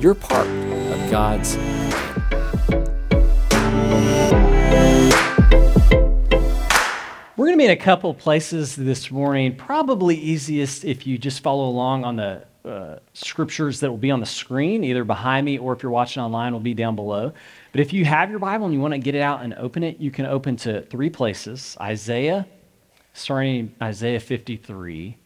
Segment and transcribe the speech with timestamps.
[0.00, 1.56] you're part of God's
[7.36, 9.56] We're going to be in a couple places this morning.
[9.56, 14.20] Probably easiest if you just follow along on the uh, scriptures that will be on
[14.20, 17.32] the screen, either behind me or if you're watching online, will be down below.
[17.72, 19.82] But if you have your Bible and you want to get it out and open
[19.82, 22.46] it, you can open to three places Isaiah,
[23.14, 25.16] starting Isaiah 53,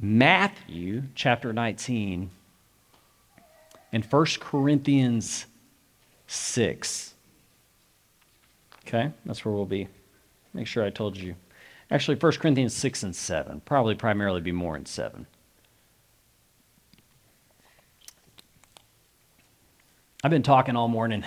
[0.00, 2.30] Matthew chapter 19,
[3.92, 5.46] and 1 Corinthians
[6.26, 7.14] 6.
[8.86, 9.88] Okay, that's where we'll be.
[10.54, 11.34] Make sure I told you.
[11.90, 13.60] Actually, 1 Corinthians 6 and 7.
[13.64, 15.26] Probably primarily be more in 7.
[20.24, 21.24] I've been talking all morning.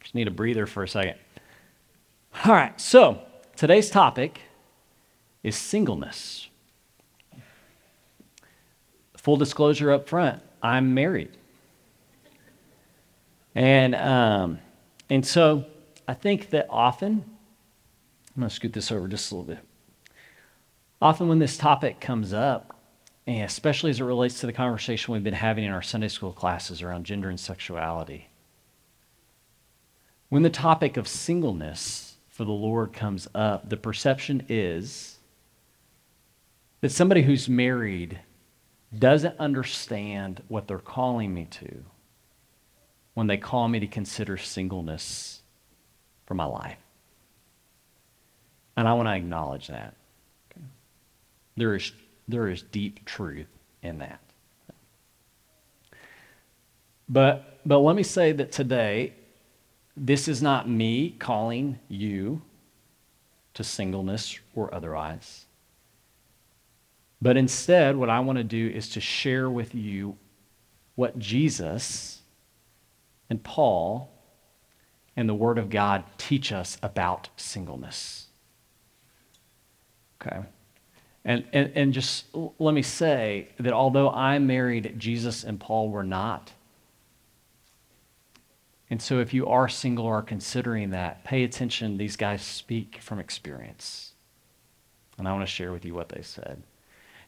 [0.00, 1.14] Just need a breather for a second.
[2.44, 3.20] All right, so
[3.56, 4.40] today's topic
[5.42, 6.48] is singleness.
[9.16, 11.37] Full disclosure up front I'm married.
[13.58, 14.60] And, um,
[15.10, 15.64] and so
[16.06, 17.24] I think that often,
[18.36, 19.64] I'm going to scoot this over just a little bit.
[21.02, 22.76] Often, when this topic comes up,
[23.26, 26.32] and especially as it relates to the conversation we've been having in our Sunday school
[26.32, 28.28] classes around gender and sexuality,
[30.28, 35.18] when the topic of singleness for the Lord comes up, the perception is
[36.80, 38.20] that somebody who's married
[38.96, 41.84] doesn't understand what they're calling me to
[43.18, 45.42] when they call me to consider singleness
[46.24, 46.78] for my life.
[48.76, 49.96] And I want to acknowledge that.
[50.52, 50.64] Okay.
[51.56, 51.90] There, is,
[52.28, 53.48] there is deep truth
[53.82, 54.20] in that.
[57.08, 59.14] But, but let me say that today,
[59.96, 62.40] this is not me calling you
[63.54, 65.46] to singleness or otherwise.
[67.20, 70.16] But instead, what I want to do is to share with you
[70.94, 72.17] what Jesus
[73.30, 74.10] and Paul
[75.16, 78.26] and the Word of God teach us about singleness.
[80.20, 80.40] Okay.
[81.24, 86.04] And, and, and just let me say that although I'm married, Jesus and Paul were
[86.04, 86.52] not.
[88.90, 91.98] And so if you are single or are considering that, pay attention.
[91.98, 94.12] These guys speak from experience.
[95.18, 96.62] And I want to share with you what they said.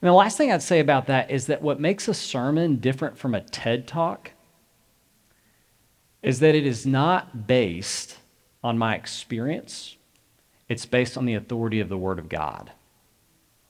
[0.03, 3.19] And the last thing I'd say about that is that what makes a sermon different
[3.19, 4.31] from a TED talk
[6.23, 8.19] is that it is not based
[8.63, 9.97] on my experience,
[10.69, 12.73] it's based on the authority of the Word of God.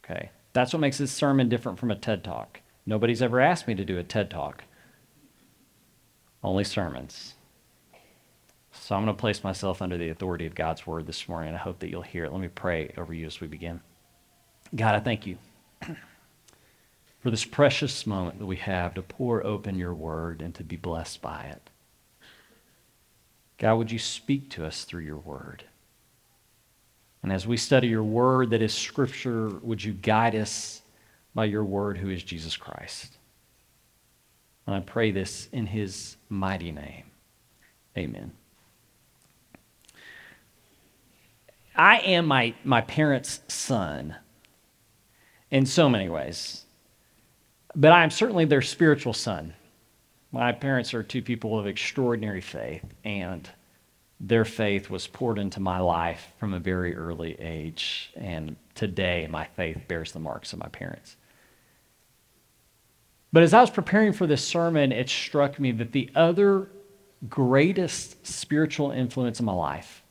[0.04, 0.30] Okay?
[0.52, 2.60] That's what makes this sermon different from a TED talk.
[2.84, 4.64] Nobody's ever asked me to do a TED talk,
[6.42, 7.34] only sermons.
[8.72, 11.58] So I'm going to place myself under the authority of God's Word this morning, I
[11.58, 12.32] hope that you'll hear it.
[12.32, 13.80] Let me pray over you as we begin.
[14.74, 15.38] God, I thank you
[17.20, 20.76] for this precious moment that we have to pour open your Word and to be
[20.76, 21.69] blessed by it.
[23.60, 25.64] God, would you speak to us through your word?
[27.22, 30.80] And as we study your word that is scripture, would you guide us
[31.34, 33.18] by your word, who is Jesus Christ?
[34.66, 37.04] And I pray this in his mighty name.
[37.98, 38.32] Amen.
[41.76, 44.16] I am my, my parents' son
[45.50, 46.64] in so many ways,
[47.74, 49.52] but I'm certainly their spiritual son.
[50.32, 53.48] My parents are two people of extraordinary faith, and
[54.20, 58.12] their faith was poured into my life from a very early age.
[58.14, 61.16] And today, my faith bears the marks of my parents.
[63.32, 66.68] But as I was preparing for this sermon, it struck me that the other
[67.28, 70.02] greatest spiritual influence in my life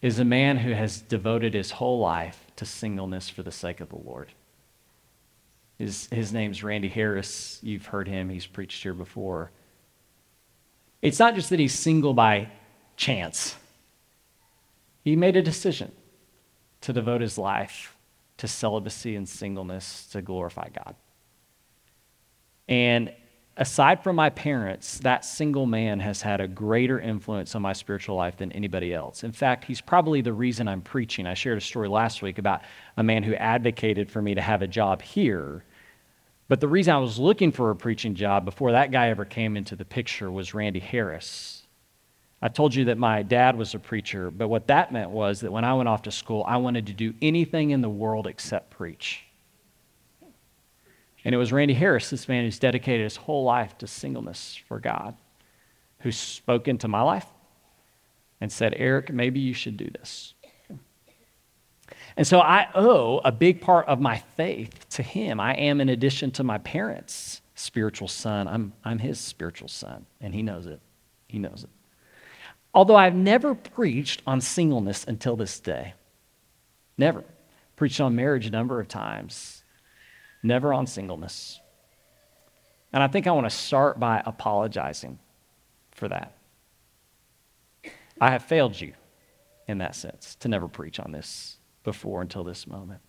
[0.00, 3.88] is a man who has devoted his whole life to singleness for the sake of
[3.88, 4.28] the Lord.
[5.82, 7.58] His, his name's Randy Harris.
[7.60, 9.50] You've heard him, he's preached here before.
[11.02, 12.50] It's not just that he's single by
[12.96, 13.56] chance,
[15.02, 15.90] he made a decision
[16.82, 17.96] to devote his life
[18.36, 20.94] to celibacy and singleness to glorify God.
[22.68, 23.12] And
[23.56, 28.14] aside from my parents, that single man has had a greater influence on my spiritual
[28.14, 29.24] life than anybody else.
[29.24, 31.26] In fact, he's probably the reason I'm preaching.
[31.26, 32.62] I shared a story last week about
[32.96, 35.64] a man who advocated for me to have a job here
[36.52, 39.56] But the reason I was looking for a preaching job before that guy ever came
[39.56, 41.62] into the picture was Randy Harris.
[42.42, 45.50] I told you that my dad was a preacher, but what that meant was that
[45.50, 48.68] when I went off to school, I wanted to do anything in the world except
[48.68, 49.24] preach.
[51.24, 54.78] And it was Randy Harris, this man who's dedicated his whole life to singleness for
[54.78, 55.16] God,
[56.00, 57.28] who spoke into my life
[58.42, 60.34] and said, Eric, maybe you should do this.
[62.16, 65.40] And so I owe a big part of my faith to him.
[65.40, 70.34] I am, in addition to my parents' spiritual son, I'm, I'm his spiritual son, and
[70.34, 70.80] he knows it.
[71.28, 71.70] He knows it.
[72.74, 75.94] Although I've never preached on singleness until this day.
[76.98, 77.24] Never.
[77.76, 79.64] Preached on marriage a number of times,
[80.42, 81.60] never on singleness.
[82.92, 85.18] And I think I want to start by apologizing
[85.92, 86.36] for that.
[88.20, 88.92] I have failed you
[89.66, 93.00] in that sense to never preach on this before until this moment.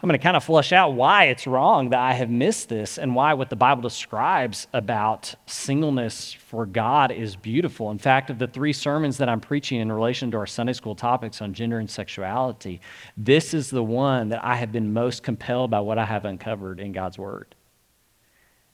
[0.00, 2.98] I'm going to kind of flush out why it's wrong that I have missed this
[2.98, 7.90] and why what the Bible describes about singleness for God is beautiful.
[7.90, 10.94] In fact, of the three sermons that I'm preaching in relation to our Sunday school
[10.94, 12.80] topics on gender and sexuality,
[13.16, 16.78] this is the one that I have been most compelled by what I have uncovered
[16.78, 17.56] in God's Word.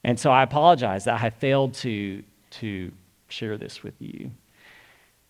[0.05, 2.93] And so I apologize that I have failed to, to
[3.29, 4.31] share this with you.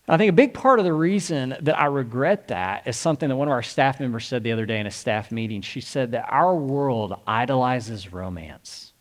[0.07, 3.35] I think a big part of the reason that I regret that is something that
[3.35, 5.61] one of our staff members said the other day in a staff meeting.
[5.61, 8.93] She said that our world idolizes romance.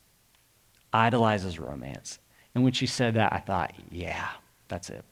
[0.95, 2.19] Idolizes romance.
[2.55, 4.29] And when she said that, I thought, yeah,
[4.69, 5.05] that's it.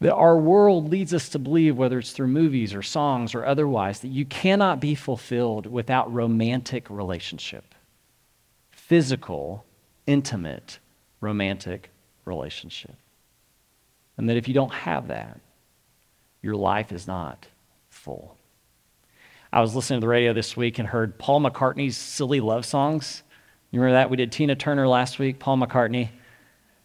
[0.00, 4.00] That our world leads us to believe, whether it's through movies or songs or otherwise,
[4.00, 7.72] that you cannot be fulfilled without romantic relationship.
[8.72, 9.64] Physical,
[10.08, 10.80] intimate,
[11.20, 11.90] romantic
[12.24, 12.96] relationship.
[14.16, 15.40] And that if you don't have that,
[16.42, 17.46] your life is not
[17.88, 18.36] full.
[19.52, 23.22] I was listening to the radio this week and heard Paul McCartney's silly love songs.
[23.70, 24.10] You remember that?
[24.10, 26.08] We did Tina Turner last week, Paul McCartney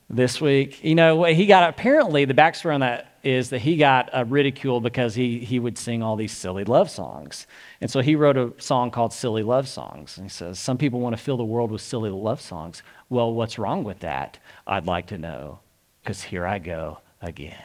[0.09, 0.83] this week.
[0.83, 4.83] You know, he got apparently the backstory on that is that he got uh, ridiculed
[4.83, 7.47] because he, he would sing all these silly love songs.
[7.81, 10.17] And so he wrote a song called Silly Love Songs.
[10.17, 12.83] And he says, Some people want to fill the world with silly love songs.
[13.09, 14.39] Well, what's wrong with that?
[14.65, 15.59] I'd like to know,
[16.01, 17.63] because here I go again.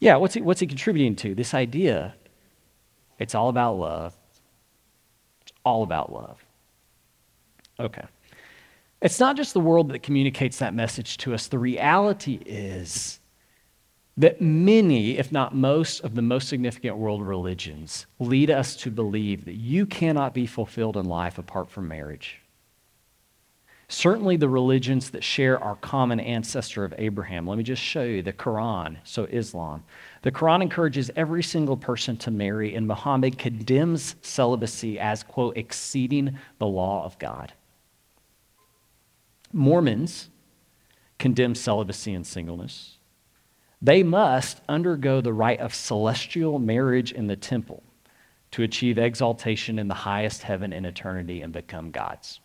[0.00, 1.34] Yeah, what's he, what's he contributing to?
[1.34, 2.14] This idea.
[3.18, 4.14] It's all about love.
[5.42, 6.44] It's all about love.
[7.78, 8.04] Okay.
[9.00, 11.46] It's not just the world that communicates that message to us.
[11.46, 13.20] The reality is
[14.16, 19.44] that many, if not most, of the most significant world religions lead us to believe
[19.44, 22.40] that you cannot be fulfilled in life apart from marriage.
[23.94, 27.46] Certainly, the religions that share our common ancestor of Abraham.
[27.46, 29.84] Let me just show you the Quran, so Islam.
[30.22, 36.36] The Quran encourages every single person to marry, and Muhammad condemns celibacy as, quote, exceeding
[36.58, 37.52] the law of God.
[39.52, 40.28] Mormons
[41.20, 42.98] condemn celibacy and singleness.
[43.80, 47.84] They must undergo the rite of celestial marriage in the temple
[48.50, 52.40] to achieve exaltation in the highest heaven in eternity and become gods.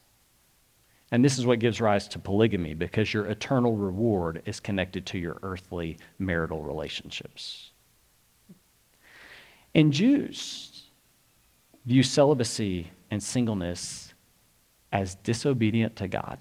[1.11, 5.17] And this is what gives rise to polygamy because your eternal reward is connected to
[5.17, 7.71] your earthly marital relationships.
[9.73, 10.83] And Jews
[11.85, 14.13] view celibacy and singleness
[14.91, 16.37] as disobedient to God.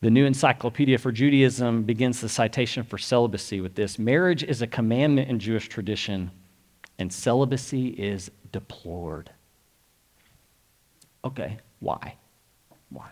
[0.00, 4.66] The New Encyclopedia for Judaism begins the citation for celibacy with this Marriage is a
[4.66, 6.30] commandment in Jewish tradition,
[6.98, 9.30] and celibacy is deplored.
[11.24, 12.16] Okay, why?
[12.94, 13.10] Why?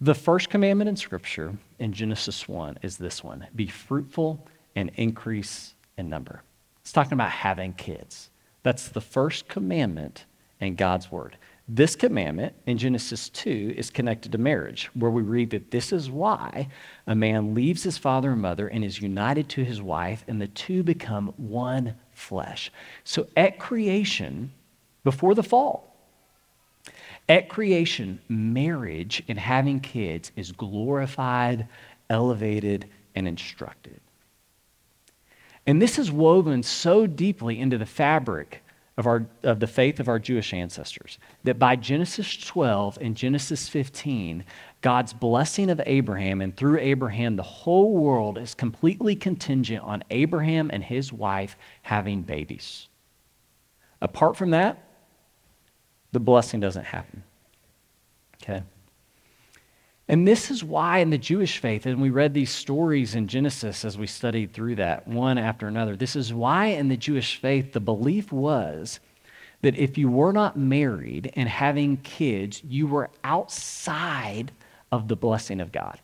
[0.00, 5.74] The first commandment in Scripture in Genesis 1 is this one be fruitful and increase
[5.96, 6.42] in number.
[6.80, 8.30] It's talking about having kids.
[8.64, 10.24] That's the first commandment
[10.60, 11.36] in God's Word.
[11.68, 16.10] This commandment in Genesis 2 is connected to marriage, where we read that this is
[16.10, 16.68] why
[17.06, 20.48] a man leaves his father and mother and is united to his wife, and the
[20.48, 22.72] two become one flesh.
[23.04, 24.52] So at creation,
[25.04, 25.91] before the fall,
[27.32, 31.66] at creation, marriage and having kids is glorified,
[32.10, 33.98] elevated, and instructed.
[35.66, 38.62] And this is woven so deeply into the fabric
[38.98, 43.66] of, our, of the faith of our Jewish ancestors that by Genesis 12 and Genesis
[43.66, 44.44] 15,
[44.82, 50.70] God's blessing of Abraham, and through Abraham, the whole world is completely contingent on Abraham
[50.70, 52.88] and his wife having babies.
[54.02, 54.91] Apart from that,
[56.12, 57.22] the blessing doesn't happen.
[58.42, 58.62] Okay?
[60.08, 63.84] And this is why in the Jewish faith, and we read these stories in Genesis
[63.84, 67.72] as we studied through that, one after another, this is why in the Jewish faith
[67.72, 69.00] the belief was
[69.62, 74.50] that if you were not married and having kids, you were outside
[74.90, 75.98] of the blessing of God.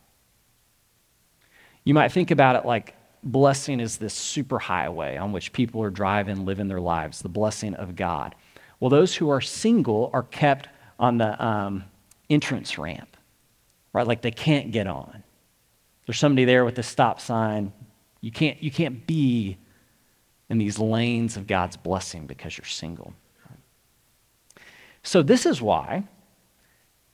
[1.84, 5.90] You might think about it like blessing is this super highway on which people are
[5.90, 8.34] driving, living their lives, the blessing of God.
[8.80, 10.68] Well, those who are single are kept
[10.98, 11.84] on the um,
[12.30, 13.16] entrance ramp,
[13.92, 14.06] right?
[14.06, 15.22] Like they can't get on.
[16.06, 17.72] There's somebody there with a stop sign.
[18.20, 19.58] You can't, you can't be
[20.48, 23.12] in these lanes of God's blessing because you're single.
[25.02, 26.04] So, this is why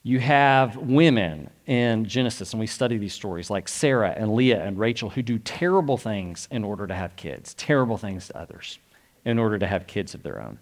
[0.03, 4.77] you have women in Genesis, and we study these stories like Sarah and Leah and
[4.77, 8.79] Rachel who do terrible things in order to have kids, terrible things to others
[9.23, 10.59] in order to have kids of their own.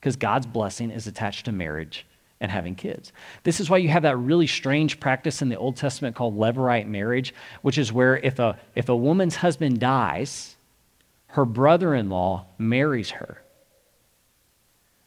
[0.00, 2.06] Because God's blessing is attached to marriage
[2.40, 3.12] and having kids.
[3.42, 6.86] This is why you have that really strange practice in the Old Testament called levirate
[6.86, 10.56] marriage, which is where if a, if a woman's husband dies,
[11.28, 13.42] her brother in law marries her.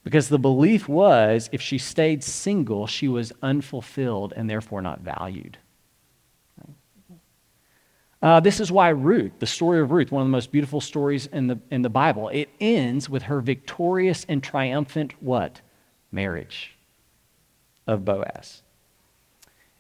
[0.04, 5.58] Because the belief was if she stayed single, she was unfulfilled and therefore not valued.
[8.24, 11.26] Uh, this is why Ruth, the story of Ruth, one of the most beautiful stories
[11.26, 15.60] in the, in the Bible, it ends with her victorious and triumphant what?
[16.10, 16.78] Marriage
[17.86, 18.62] of Boaz.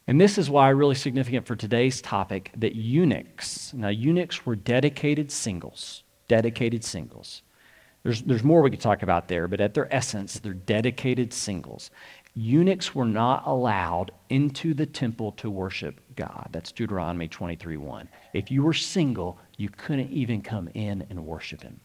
[0.07, 5.31] And this is why really significant for today's topic that eunuchs, now eunuchs were dedicated
[5.31, 7.43] singles, dedicated singles.
[8.03, 11.91] There's, there's more we could talk about there, but at their essence, they're dedicated singles.
[12.35, 16.49] Eunuchs were not allowed into the temple to worship God.
[16.51, 18.09] That's Deuteronomy 23 1.
[18.33, 21.79] If you were single, you couldn't even come in and worship Him.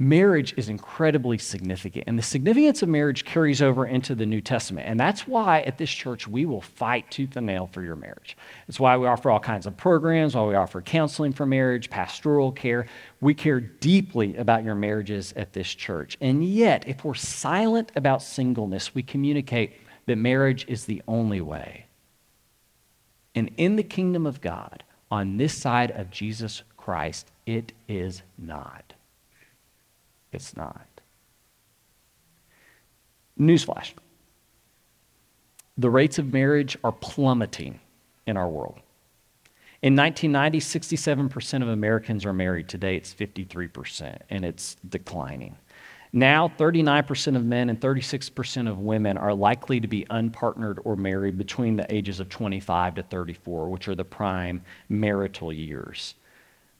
[0.00, 2.04] Marriage is incredibly significant.
[2.06, 4.88] And the significance of marriage carries over into the New Testament.
[4.88, 8.34] And that's why at this church we will fight tooth and nail for your marriage.
[8.66, 12.50] It's why we offer all kinds of programs, why we offer counseling for marriage, pastoral
[12.50, 12.86] care.
[13.20, 16.16] We care deeply about your marriages at this church.
[16.22, 19.74] And yet, if we're silent about singleness, we communicate
[20.10, 21.86] that marriage is the only way.
[23.32, 28.92] And in the kingdom of God, on this side of Jesus Christ, it is not.
[30.32, 30.86] It's not.
[33.38, 33.92] Newsflash
[35.78, 37.78] the rates of marriage are plummeting
[38.26, 38.80] in our world.
[39.80, 42.68] In 1990, 67% of Americans are married.
[42.68, 45.56] Today, it's 53%, and it's declining.
[46.12, 51.38] Now, 39% of men and 36% of women are likely to be unpartnered or married
[51.38, 56.16] between the ages of 25 to 34, which are the prime marital years.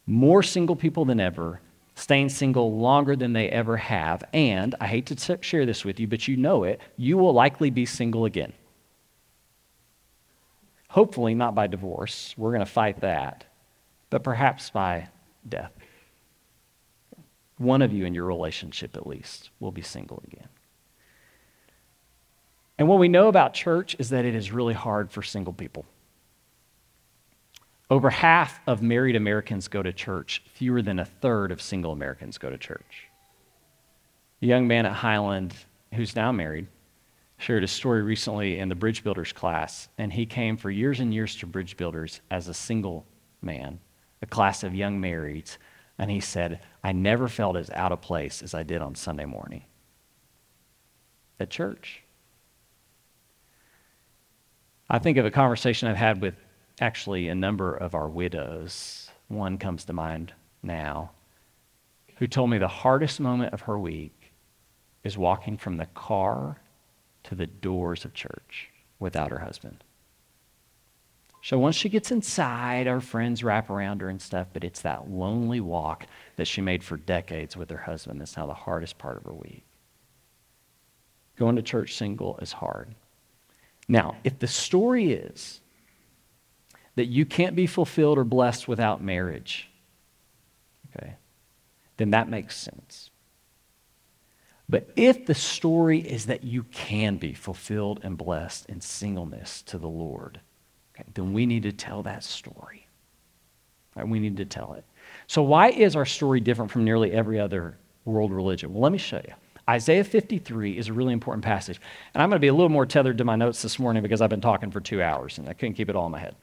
[0.07, 1.61] More single people than ever,
[1.95, 4.25] staying single longer than they ever have.
[4.33, 7.71] And I hate to share this with you, but you know it, you will likely
[7.71, 8.53] be single again.
[10.89, 12.35] Hopefully, not by divorce.
[12.37, 13.45] We're going to fight that,
[14.09, 15.07] but perhaps by
[15.49, 15.71] death.
[17.61, 20.49] One of you in your relationship, at least, will be single again.
[22.79, 25.85] And what we know about church is that it is really hard for single people.
[27.91, 32.39] Over half of married Americans go to church, fewer than a third of single Americans
[32.39, 33.09] go to church.
[34.41, 35.55] A young man at Highland
[35.93, 36.67] who's now married
[37.37, 41.13] shared a story recently in the Bridge Builders class, and he came for years and
[41.13, 43.05] years to Bridge Builders as a single
[43.43, 43.81] man,
[44.23, 45.59] a class of young marrieds,
[46.01, 49.27] and he said, I never felt as out of place as I did on Sunday
[49.27, 49.65] morning
[51.39, 52.03] at church.
[54.89, 56.37] I think of a conversation I've had with
[56.81, 59.11] actually a number of our widows.
[59.29, 61.11] One comes to mind now,
[62.17, 64.33] who told me the hardest moment of her week
[65.05, 66.63] is walking from the car
[67.25, 69.85] to the doors of church without her husband.
[71.43, 75.11] So once she gets inside, our friends wrap around her and stuff, but it's that
[75.11, 76.07] lonely walk
[76.37, 79.33] that she made for decades with her husband that's now the hardest part of her
[79.33, 79.65] week.
[81.37, 82.95] Going to church single is hard.
[83.89, 85.61] Now, if the story is
[86.97, 89.71] that you can't be fulfilled or blessed without marriage,
[90.95, 91.15] okay,
[91.97, 93.11] then that makes sense.
[94.69, 99.79] But if the story is that you can be fulfilled and blessed in singleness to
[99.79, 100.41] the Lord,
[101.01, 102.87] okay, then we need to tell that story.
[103.97, 104.07] Right?
[104.07, 104.85] We need to tell it.
[105.27, 108.73] So, why is our story different from nearly every other world religion?
[108.73, 109.35] Well, let me show you.
[109.69, 111.81] Isaiah 53 is a really important passage.
[112.13, 114.21] And I'm going to be a little more tethered to my notes this morning because
[114.21, 116.35] I've been talking for two hours and I couldn't keep it all in my head.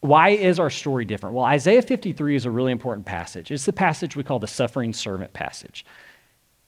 [0.00, 1.34] Why is our story different?
[1.34, 3.50] Well, Isaiah 53 is a really important passage.
[3.50, 5.86] It's the passage we call the suffering servant passage.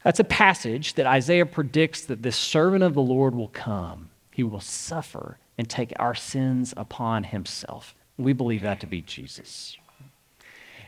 [0.03, 4.09] That's a passage that Isaiah predicts that this servant of the Lord will come.
[4.33, 7.95] He will suffer and take our sins upon himself.
[8.19, 9.77] We believe that to be Jesus.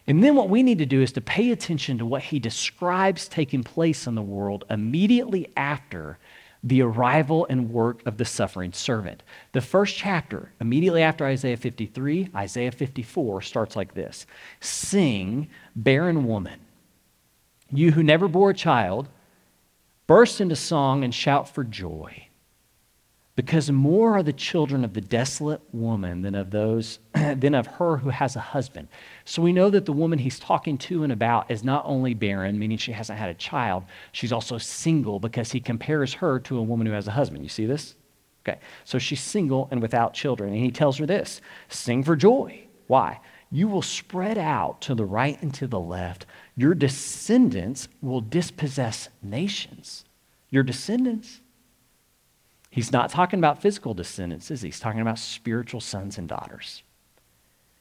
[0.07, 3.29] And then what we need to do is to pay attention to what he describes
[3.29, 6.19] taking place in the world immediately after
[6.65, 9.23] the arrival and work of the suffering servant.
[9.53, 14.27] The first chapter, immediately after Isaiah 53, Isaiah 54, starts like this
[14.61, 16.61] Sing, barren woman,
[17.71, 19.09] you who never bore a child,
[20.07, 22.28] burst into song and shout for joy
[23.39, 27.97] because more are the children of the desolate woman than of those than of her
[27.97, 28.89] who has a husband.
[29.25, 32.59] So we know that the woman he's talking to and about is not only barren
[32.59, 33.85] meaning she hasn't had a child.
[34.11, 37.45] She's also single because he compares her to a woman who has a husband.
[37.45, 37.95] You see this?
[38.43, 38.59] Okay.
[38.85, 40.53] So she's single and without children.
[40.53, 42.65] And he tells her this sing for joy.
[42.89, 43.21] Why?
[43.53, 46.27] You will spread out to the right and to the left.
[46.57, 50.05] Your descendants will dispossess nations.
[50.51, 51.41] Your descendants
[52.71, 54.69] He's not talking about physical descendants, is he?
[54.69, 56.83] He's talking about spiritual sons and daughters.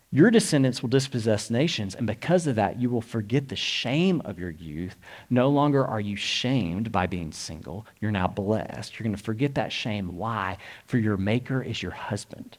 [0.09, 4.39] Your descendants will dispossess nations, and because of that, you will forget the shame of
[4.39, 4.95] your youth.
[5.29, 7.85] No longer are you shamed by being single.
[7.99, 8.97] You're now blessed.
[8.97, 10.15] You're going to forget that shame.
[10.15, 10.57] Why?
[10.85, 12.57] For your Maker is your husband.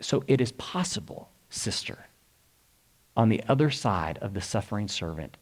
[0.00, 2.06] So it is possible, sister,
[3.16, 5.36] on the other side of the suffering servant,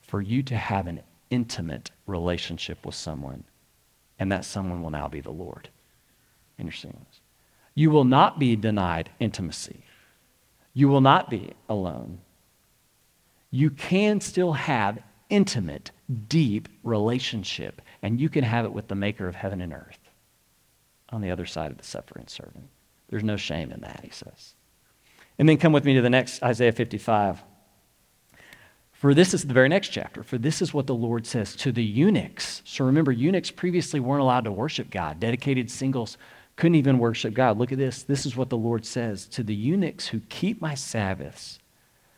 [0.00, 3.42] for you to have an intimate relationship with someone
[4.18, 5.68] and that someone will now be the Lord.
[6.58, 7.06] in your Interesting.
[7.74, 9.82] You will not be denied intimacy.
[10.72, 12.20] You will not be alone.
[13.50, 15.90] You can still have intimate,
[16.28, 19.98] deep relationship, and you can have it with the maker of heaven and earth
[21.10, 22.68] on the other side of the suffering servant.
[23.08, 24.54] There's no shame in that, he says.
[25.38, 27.42] And then come with me to the next Isaiah 55.
[29.06, 30.24] For this is the very next chapter.
[30.24, 32.60] For this is what the Lord says to the eunuchs.
[32.64, 35.20] So remember, eunuchs previously weren't allowed to worship God.
[35.20, 36.18] Dedicated singles
[36.56, 37.56] couldn't even worship God.
[37.56, 38.02] Look at this.
[38.02, 41.60] This is what the Lord says to the eunuchs who keep my Sabbaths,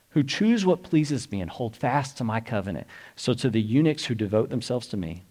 [0.09, 2.87] who choose what pleases me and hold fast to my covenant.
[3.17, 5.25] So to the eunuchs who devote themselves to me,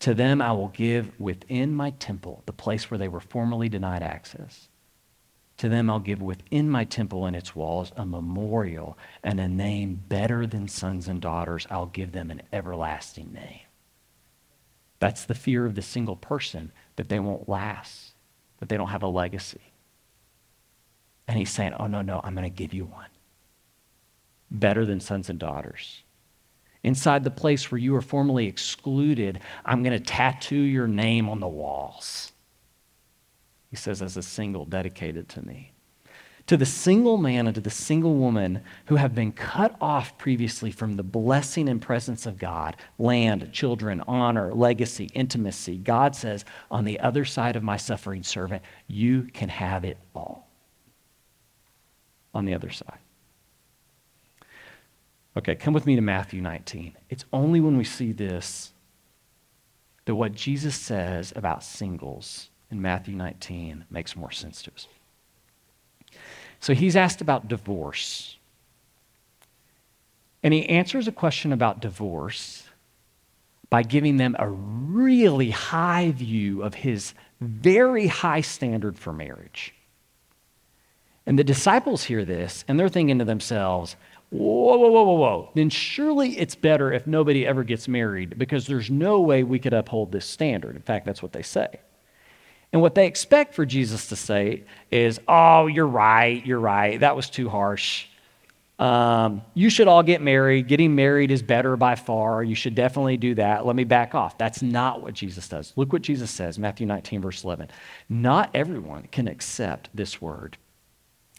[0.00, 4.02] to them I will give within my temple, the place where they were formerly denied
[4.02, 4.68] access.
[5.60, 10.02] To them I'll give within my temple and its walls a memorial and a name
[10.08, 11.66] better than sons and daughters.
[11.68, 13.60] I'll give them an everlasting name.
[15.00, 18.12] That's the fear of the single person that they won't last,
[18.58, 19.60] that they don't have a legacy.
[21.28, 23.10] And he's saying, Oh, no, no, I'm going to give you one.
[24.50, 26.04] Better than sons and daughters.
[26.82, 31.38] Inside the place where you were formerly excluded, I'm going to tattoo your name on
[31.38, 32.32] the walls.
[33.70, 35.72] He says, as a single dedicated to me.
[36.46, 40.72] To the single man and to the single woman who have been cut off previously
[40.72, 46.84] from the blessing and presence of God land, children, honor, legacy, intimacy God says, on
[46.84, 50.48] the other side of my suffering servant, you can have it all.
[52.34, 52.98] On the other side.
[55.36, 56.96] Okay, come with me to Matthew 19.
[57.08, 58.72] It's only when we see this
[60.06, 64.86] that what Jesus says about singles in Matthew 19 makes more sense to us.
[66.60, 68.36] So he's asked about divorce.
[70.42, 72.64] And he answers a question about divorce
[73.68, 79.74] by giving them a really high view of his very high standard for marriage.
[81.26, 83.96] And the disciples hear this and they're thinking to themselves,
[84.30, 85.50] whoa, whoa, whoa, whoa, whoa.
[85.54, 89.74] Then surely it's better if nobody ever gets married because there's no way we could
[89.74, 90.76] uphold this standard.
[90.76, 91.80] In fact, that's what they say.
[92.72, 97.16] And what they expect for Jesus to say is, Oh, you're right, you're right, that
[97.16, 98.06] was too harsh.
[98.80, 100.66] Um, you should all get married.
[100.66, 102.42] Getting married is better by far.
[102.42, 103.66] You should definitely do that.
[103.66, 104.38] Let me back off.
[104.38, 105.74] That's not what Jesus does.
[105.76, 107.68] Look what Jesus says, Matthew 19, verse 11.
[108.08, 110.56] Not everyone can accept this word,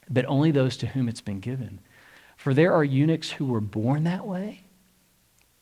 [0.08, 1.80] but only those to whom it's been given.
[2.38, 4.64] For there are eunuchs who were born that way,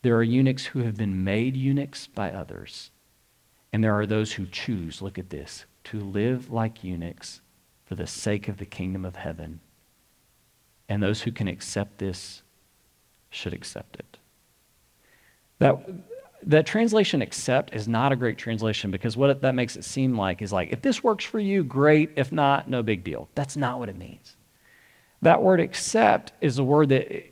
[0.02, 2.92] there are eunuchs who have been made eunuchs by others.
[3.72, 7.42] And there are those who choose, look at this, to live like eunuchs
[7.86, 9.60] for the sake of the kingdom of heaven.
[10.88, 12.42] And those who can accept this
[13.30, 14.18] should accept it.
[15.60, 15.78] That,
[16.44, 20.42] that translation accept is not a great translation because what that makes it seem like
[20.42, 22.12] is like, if this works for you, great.
[22.16, 23.30] If not, no big deal.
[23.36, 24.36] That's not what it means.
[25.22, 27.24] That word accept is a word that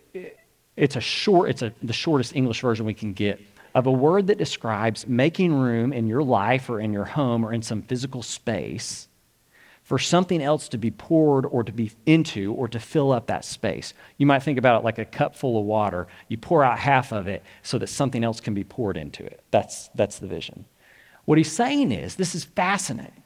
[0.75, 3.39] it's a short, it's a, the shortest English version we can get
[3.77, 7.53] of a word that describes making room in your life or in your home or
[7.53, 9.07] in some physical space
[9.83, 13.45] for something else to be poured or to be into or to fill up that
[13.45, 13.93] space.
[14.17, 16.07] You might think about it like a cup full of water.
[16.27, 19.43] You pour out half of it so that something else can be poured into it.
[19.51, 20.65] That's, that's the vision.
[21.25, 23.21] What he's saying is this is fascinating.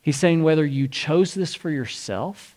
[0.00, 2.56] He's saying whether you chose this for yourself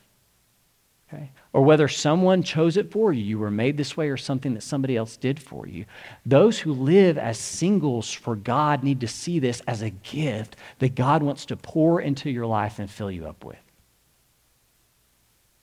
[1.14, 1.32] Okay?
[1.52, 4.64] Or whether someone chose it for you, you were made this way, or something that
[4.64, 5.86] somebody else did for you.
[6.26, 10.96] Those who live as singles for God need to see this as a gift that
[10.96, 13.58] God wants to pour into your life and fill you up with.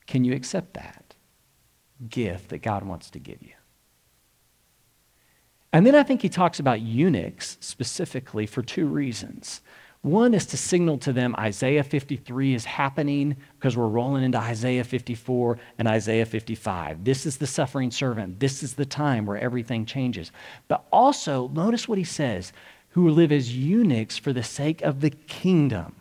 [0.07, 1.15] Can you accept that
[2.09, 3.53] gift that God wants to give you?
[5.73, 9.61] And then I think he talks about eunuchs specifically for two reasons.
[10.03, 14.85] One is to signal to them Isaiah 53 is happening because we're rolling into Isaiah
[14.85, 17.05] 54 and Isaiah 55.
[17.05, 18.41] This is the suffering servant.
[18.41, 20.33] This is the time where everything changes.
[20.69, 22.55] But also, notice what he says
[22.91, 26.00] who live as eunuchs for the sake of the kingdom.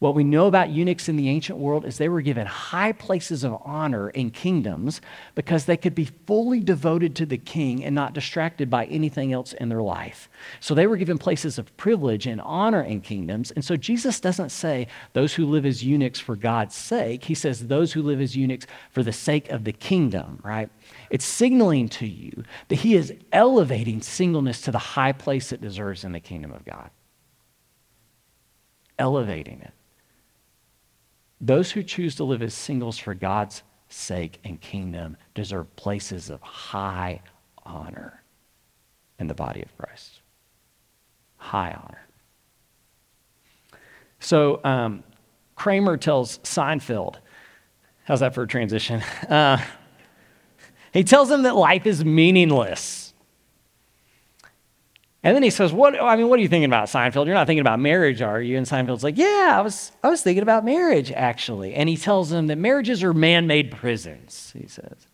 [0.00, 3.42] What we know about eunuchs in the ancient world is they were given high places
[3.42, 5.00] of honor in kingdoms
[5.34, 9.54] because they could be fully devoted to the king and not distracted by anything else
[9.54, 10.28] in their life.
[10.60, 13.50] So they were given places of privilege and honor in kingdoms.
[13.50, 17.24] And so Jesus doesn't say those who live as eunuchs for God's sake.
[17.24, 20.70] He says those who live as eunuchs for the sake of the kingdom, right?
[21.10, 26.04] It's signaling to you that he is elevating singleness to the high place it deserves
[26.04, 26.90] in the kingdom of God.
[28.96, 29.72] Elevating it.
[31.40, 36.40] Those who choose to live as singles for God's sake and kingdom deserve places of
[36.42, 37.22] high
[37.64, 38.22] honor
[39.18, 40.20] in the body of Christ.
[41.36, 42.06] High honor.
[44.20, 45.04] So um,
[45.54, 47.16] Kramer tells Seinfeld,
[48.04, 49.02] how's that for a transition?
[49.28, 49.58] Uh,
[50.90, 53.07] he tells him that life is meaningless.
[55.28, 56.02] And then he says, "What?
[56.02, 57.26] I mean, what are you thinking about, Seinfeld?
[57.26, 59.92] You're not thinking about marriage, are you?" And Seinfeld's like, "Yeah, I was.
[60.02, 64.54] I was thinking about marriage, actually." And he tells him that marriages are man-made prisons.
[64.58, 65.06] He says.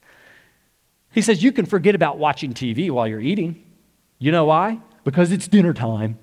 [1.11, 3.61] He says you can forget about watching TV while you're eating.
[4.20, 4.79] You know why?
[5.03, 6.16] Because it's dinner time.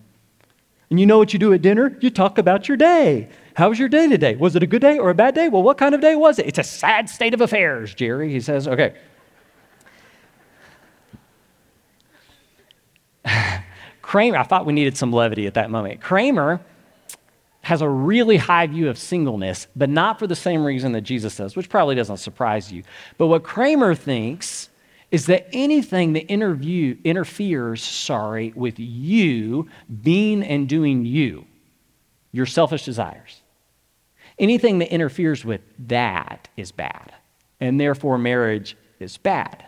[0.89, 1.97] And you know what you do at dinner?
[1.99, 3.27] You talk about your day.
[3.55, 4.37] How was your day today?
[4.37, 5.49] Was it a good day or a bad day?
[5.49, 6.47] Well, what kind of day was it?
[6.47, 8.31] It's a sad state of affairs, Jerry.
[8.31, 8.93] He says, okay.
[14.11, 16.01] Kramer, I thought we needed some levity at that moment.
[16.01, 16.59] Kramer
[17.61, 21.37] has a really high view of singleness, but not for the same reason that Jesus
[21.37, 22.83] does, which probably doesn't surprise you.
[23.17, 24.67] But what Kramer thinks
[25.11, 29.69] is that anything that interview, interferes, sorry, with you
[30.03, 31.45] being and doing you,
[32.33, 33.41] your selfish desires,
[34.37, 37.13] anything that interferes with that is bad.
[37.61, 39.63] And therefore, marriage is bad.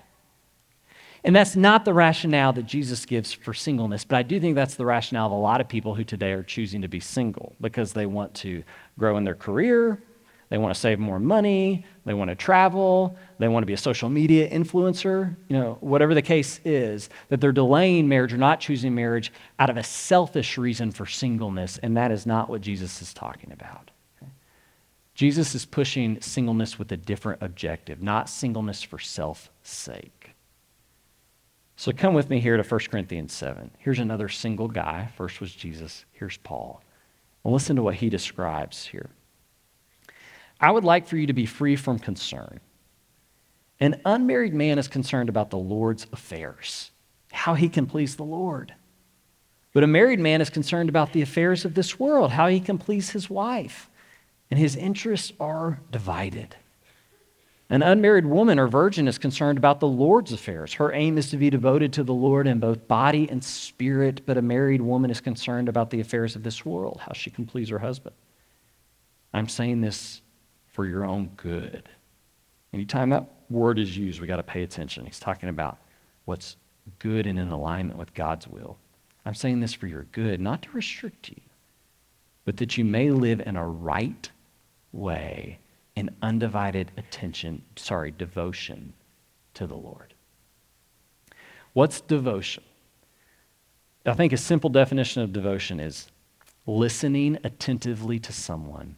[1.26, 4.76] And that's not the rationale that Jesus gives for singleness, but I do think that's
[4.76, 7.94] the rationale of a lot of people who today are choosing to be single because
[7.94, 8.64] they want to
[9.00, 10.04] grow in their career,
[10.50, 13.78] they want to save more money, they want to travel, they want to be a
[13.78, 18.60] social media influencer, you know, whatever the case is, that they're delaying marriage or not
[18.60, 23.02] choosing marriage out of a selfish reason for singleness, and that is not what Jesus
[23.02, 23.92] is talking about.
[25.16, 30.23] Jesus is pushing singleness with a different objective, not singleness for self sake.
[31.76, 33.72] So come with me here to 1 Corinthians 7.
[33.80, 35.10] Here's another single guy.
[35.18, 36.82] First was Jesus, here's Paul.
[37.44, 39.10] And listen to what he describes here.
[40.60, 42.60] I would like for you to be free from concern.
[43.80, 46.92] An unmarried man is concerned about the Lord's affairs,
[47.32, 48.74] how he can please the Lord.
[49.74, 52.78] But a married man is concerned about the affairs of this world, how he can
[52.78, 53.90] please his wife.
[54.52, 56.56] And his interests are divided.
[57.74, 60.74] An unmarried woman or virgin is concerned about the Lord's affairs.
[60.74, 64.38] Her aim is to be devoted to the Lord in both body and spirit, but
[64.38, 67.70] a married woman is concerned about the affairs of this world, how she can please
[67.70, 68.16] her husband.
[69.34, 70.22] I'm saying this
[70.68, 71.90] for your own good.
[72.74, 75.08] Anytime that word is used, we got to pay attention.
[75.08, 75.80] He's talking about
[76.26, 76.58] what's
[77.00, 78.78] good and in alignment with God's will.
[79.26, 81.42] I'm saying this for your good, not to restrict you,
[82.46, 84.30] but that you may live in a right
[84.92, 85.58] way
[85.96, 88.94] and undivided attention, sorry, devotion
[89.54, 90.14] to the Lord.
[91.74, 92.64] What's devotion?
[94.06, 96.08] I think a simple definition of devotion is
[96.66, 98.96] listening attentively to someone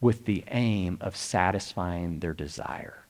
[0.00, 3.04] with the aim of satisfying their desire.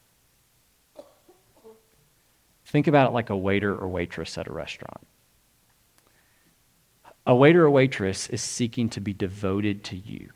[2.66, 5.06] Think about it like a waiter or waitress at a restaurant.
[7.26, 10.30] A waiter or waitress is seeking to be devoted to you.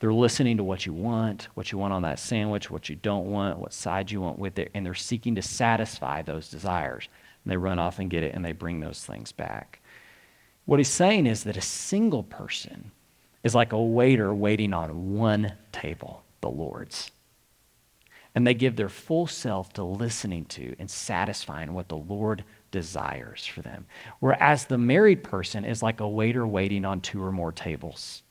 [0.00, 3.30] They're listening to what you want, what you want on that sandwich, what you don't
[3.30, 7.08] want, what side you want with it, and they're seeking to satisfy those desires.
[7.44, 9.80] And they run off and get it and they bring those things back.
[10.64, 12.92] What he's saying is that a single person
[13.44, 17.10] is like a waiter waiting on one table, the Lord's.
[18.34, 23.44] And they give their full self to listening to and satisfying what the Lord desires
[23.44, 23.86] for them.
[24.20, 28.22] Whereas the married person is like a waiter waiting on two or more tables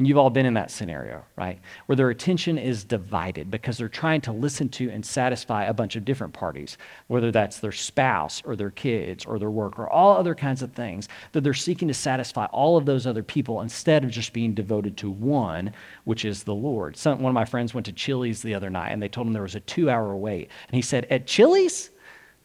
[0.00, 1.60] And you've all been in that scenario, right?
[1.84, 5.94] Where their attention is divided because they're trying to listen to and satisfy a bunch
[5.94, 10.16] of different parties, whether that's their spouse or their kids or their work or all
[10.16, 14.02] other kinds of things, that they're seeking to satisfy all of those other people instead
[14.02, 15.70] of just being devoted to one,
[16.04, 16.96] which is the Lord.
[16.96, 19.34] Some, one of my friends went to Chili's the other night and they told him
[19.34, 20.48] there was a two hour wait.
[20.68, 21.90] And he said, At Chili's?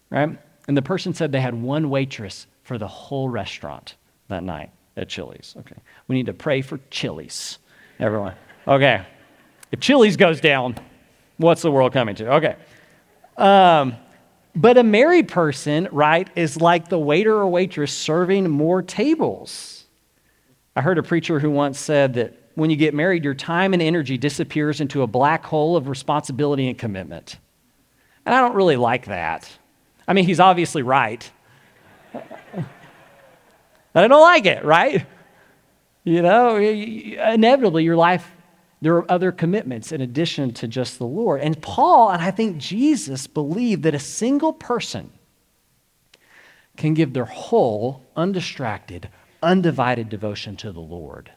[0.10, 0.38] Right?
[0.68, 3.96] And the person said they had one waitress for the whole restaurant
[4.28, 5.56] that night at Chili's.
[5.60, 5.76] Okay.
[6.08, 7.60] We need to pray for Chili's,
[8.00, 8.36] everyone.
[8.68, 9.06] Okay.
[9.72, 10.76] If Chili's goes down,
[11.38, 12.34] what's the world coming to?
[12.36, 12.56] Okay.
[13.38, 13.96] Um,
[14.56, 19.86] but a married person, right, is like the waiter or waitress serving more tables.
[20.76, 23.82] I heard a preacher who once said that when you get married, your time and
[23.82, 27.38] energy disappears into a black hole of responsibility and commitment.
[28.26, 29.50] And I don't really like that.
[30.08, 31.30] I mean, he's obviously right.
[33.96, 35.06] I don't like it, right?
[36.04, 38.30] You know, inevitably your life,
[38.82, 41.42] there are other commitments in addition to just the Lord.
[41.42, 45.12] And Paul, and I think Jesus, believed that a single person
[46.76, 49.10] can give their whole, undistracted,
[49.42, 51.32] undivided devotion to the Lord,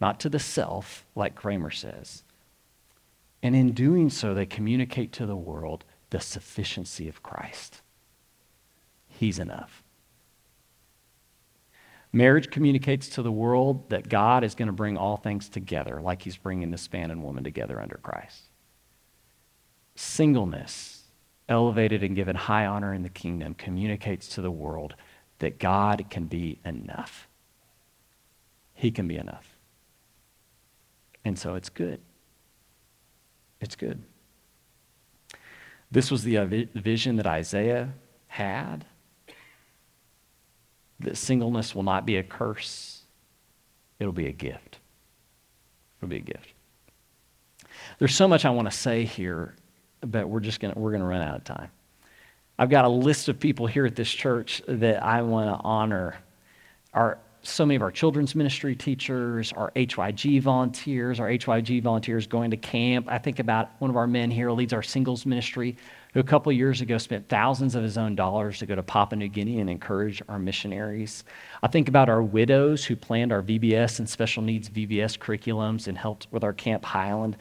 [0.00, 2.24] not to the self, like Kramer says.
[3.42, 7.80] And in doing so, they communicate to the world the sufficiency of Christ.
[9.08, 9.79] He's enough.
[12.12, 16.22] Marriage communicates to the world that God is going to bring all things together, like
[16.22, 18.42] He's bringing this man and woman together under Christ.
[19.94, 21.04] Singleness,
[21.48, 24.94] elevated and given high honor in the kingdom, communicates to the world
[25.38, 27.28] that God can be enough.
[28.74, 29.56] He can be enough.
[31.24, 32.00] And so it's good.
[33.60, 34.02] It's good.
[35.90, 37.92] This was the uh, vision that Isaiah
[38.28, 38.84] had
[41.00, 43.02] that singleness will not be a curse,
[43.98, 44.78] it'll be a gift.
[45.98, 46.54] It'll be a gift.
[47.98, 49.54] There's so much I want to say here,
[50.00, 51.70] but we're just going to we're going to run out of time.
[52.58, 56.16] I've got a list of people here at this church that I want to honor.
[56.92, 62.50] Our so many of our children's ministry teachers, our HYG volunteers, our HYG volunteers going
[62.50, 63.06] to camp.
[63.08, 65.76] I think about one of our men here leads our singles ministry
[66.14, 69.18] who a couple years ago spent thousands of his own dollars to go to Papua
[69.18, 71.24] New Guinea and encourage our missionaries.
[71.62, 75.96] I think about our widows who planned our VBS and special needs VBS curriculums and
[75.96, 77.36] helped with our Camp Highland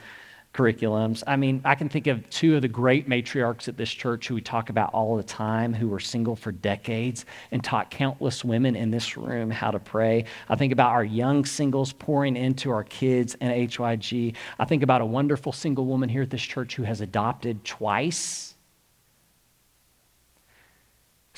[0.53, 1.23] curriculums.
[1.27, 4.35] I mean, I can think of two of the great matriarchs at this church who
[4.35, 8.75] we talk about all the time, who were single for decades and taught countless women
[8.75, 10.25] in this room how to pray.
[10.49, 14.35] I think about our young singles pouring into our kids and HYG.
[14.57, 18.48] I think about a wonderful single woman here at this church who has adopted twice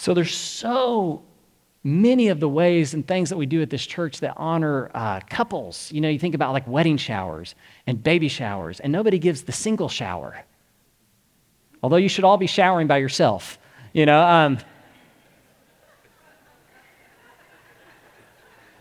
[0.02, 1.22] so there's so
[1.84, 5.20] many of the ways and things that we do at this church that honor uh,
[5.30, 5.92] couples.
[5.92, 7.54] You know, you think about like wedding showers
[7.86, 10.44] and baby showers, and nobody gives the single shower.
[11.84, 13.60] Although you should all be showering by yourself,
[13.94, 14.24] you know.
[14.24, 14.58] Um,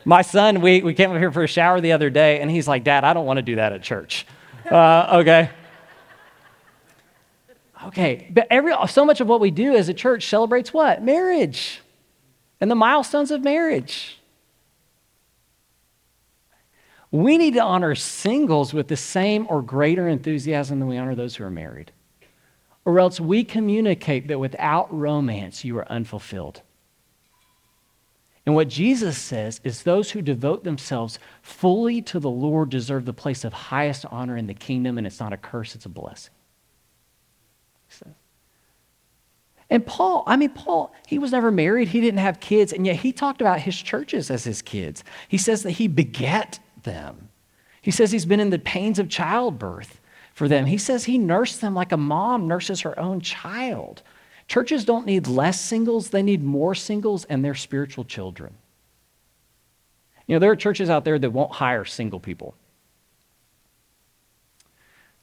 [0.07, 2.67] my son, we, we came up here for a shower the other day, and he's
[2.67, 4.27] like, Dad, I don't want to do that at church.
[4.71, 5.51] Uh, okay.
[7.87, 11.03] Okay, but every so much of what we do as a church celebrates what?
[11.03, 11.81] Marriage
[12.61, 14.19] and the milestones of marriage.
[17.11, 21.37] We need to honor singles with the same or greater enthusiasm than we honor those
[21.37, 21.91] who are married.
[22.85, 26.63] Or else we communicate that without romance, you are unfulfilled.
[28.47, 33.13] And what Jesus says is those who devote themselves fully to the Lord deserve the
[33.13, 36.33] place of highest honor in the kingdom, and it's not a curse, it's a blessing.
[39.71, 42.97] And Paul, I mean, Paul, he was never married, he didn't have kids, and yet
[42.97, 45.05] he talked about his churches as his kids.
[45.29, 47.29] He says that he beget them.
[47.81, 50.01] He says he's been in the pains of childbirth
[50.35, 50.67] for them.
[50.67, 54.03] He says he nursed them like a mom nurses her own child.
[54.49, 58.55] Churches don't need less singles, they need more singles and their spiritual children.
[60.27, 62.57] You know, there are churches out there that won't hire single people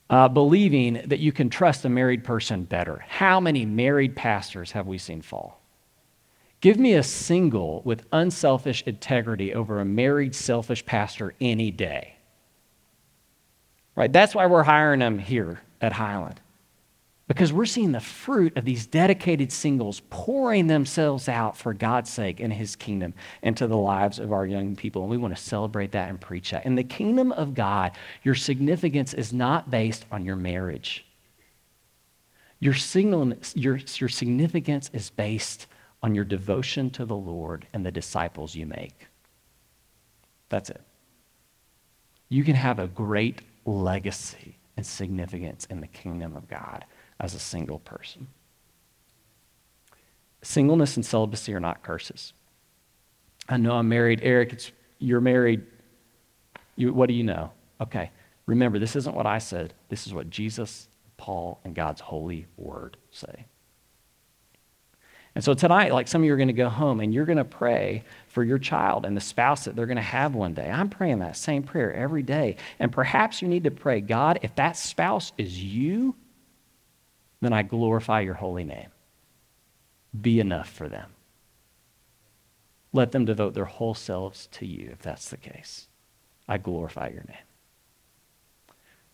[0.10, 3.04] uh, believing that you can trust a married person better.
[3.08, 5.62] How many married pastors have we seen fall?
[6.62, 12.15] Give me a single with unselfish integrity over a married, selfish pastor any day.
[13.96, 14.12] Right?
[14.12, 16.39] That's why we're hiring them here at Highland
[17.28, 22.40] because we're seeing the fruit of these dedicated singles pouring themselves out for God's sake
[22.40, 25.02] and His kingdom into the lives of our young people.
[25.02, 26.66] And we want to celebrate that and preach that.
[26.66, 27.92] In the kingdom of God,
[28.24, 31.06] your significance is not based on your marriage.
[32.60, 35.68] Your, signal, your, your significance is based
[36.02, 39.08] on your devotion to the Lord and the disciples you make.
[40.50, 40.82] That's it.
[42.30, 46.86] you can have a great legacy and significance in the kingdom of God
[47.19, 48.27] as a single person.
[50.41, 52.34] Singleness and celibacy are not curses.
[53.49, 54.19] I know I'm married.
[54.23, 55.63] Eric, you're married.
[56.75, 57.51] You, what do you know?
[57.82, 58.12] Okay.
[58.45, 59.73] Remember, this isn't what I said.
[59.89, 63.45] This is what Jesus, Paul, and God's holy word say.
[65.36, 67.38] And so tonight, like some of you are going to go home and you're going
[67.38, 70.67] to pray for your child and the spouse that they're going to have one day.
[70.67, 72.56] I'm praying that same prayer every day.
[72.80, 76.15] And perhaps you need to pray, God, if that spouse is you,
[77.41, 78.89] then I glorify your holy name.
[80.19, 81.12] Be enough for them.
[82.93, 85.88] Let them devote their whole selves to you if that's the case.
[86.47, 87.38] I glorify your name.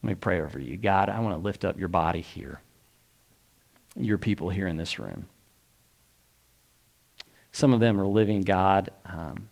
[0.01, 0.77] Let me pray over you.
[0.77, 2.62] God, I want to lift up your body here,
[3.95, 5.27] your people here in this room.
[7.51, 9.49] Some of them are living, God, um,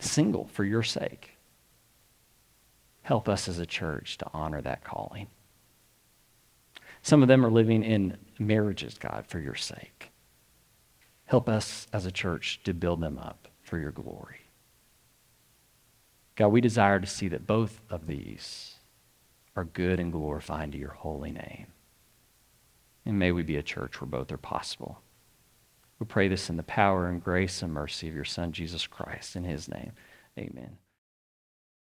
[0.00, 1.36] single for your sake.
[3.02, 5.28] Help us as a church to honor that calling.
[7.06, 10.10] Some of them are living in marriages, God, for your sake.
[11.26, 14.40] Help us as a church to build them up for your glory.
[16.34, 18.74] God, we desire to see that both of these
[19.54, 21.68] are good and glorifying to your holy name.
[23.04, 25.00] And may we be a church where both are possible.
[26.00, 29.36] We pray this in the power and grace and mercy of your Son, Jesus Christ.
[29.36, 29.92] In his name,
[30.36, 30.76] amen.